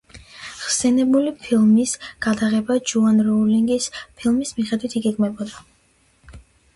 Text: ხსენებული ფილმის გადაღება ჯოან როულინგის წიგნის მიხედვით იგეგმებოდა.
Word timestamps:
ხსენებული 0.59 1.33
ფილმის 1.41 1.91
გადაღება 2.25 2.77
ჯოან 2.91 3.19
როულინგის 3.27 3.89
წიგნის 3.99 4.55
მიხედვით 4.61 4.97
იგეგმებოდა. 5.01 6.41